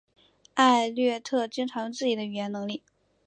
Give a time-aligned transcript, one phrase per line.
[0.55, 2.81] 艾略特经常用自己的语言能力。